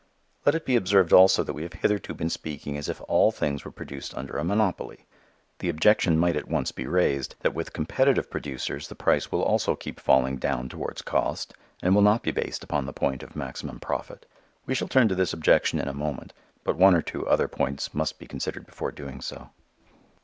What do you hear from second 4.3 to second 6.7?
a monopoly. The objection might at